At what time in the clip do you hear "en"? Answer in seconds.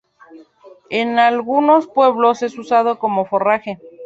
0.89-1.19